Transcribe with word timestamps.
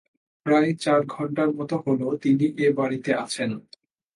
প্রায় 0.45 0.69
চার 0.75 1.01
ঘন্টার 1.07 1.49
মতো 1.51 1.75
হল, 1.85 2.01
তিনি 2.23 2.45
এ 2.57 2.67
বাড়িতে 2.73 3.11
আছেন। 3.15 3.49